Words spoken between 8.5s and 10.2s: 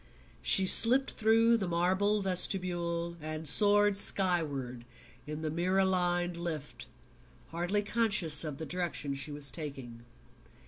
the direction she was taking.